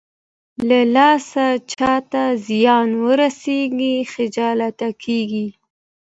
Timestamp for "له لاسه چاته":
0.67-2.23